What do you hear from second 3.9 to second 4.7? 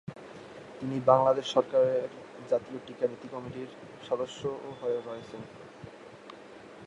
সদস্যও